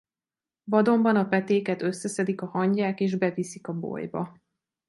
[0.63, 4.37] Vadonban a petéket összeszedik a hangyák és beviszik a bolyba.